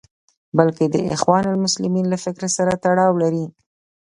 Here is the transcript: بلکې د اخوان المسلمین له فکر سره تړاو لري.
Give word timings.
بلکې 0.57 0.85
د 0.93 0.95
اخوان 1.15 1.43
المسلمین 1.53 2.05
له 2.09 2.17
فکر 2.25 2.43
سره 2.57 2.79
تړاو 2.83 3.13
لري. 3.23 3.45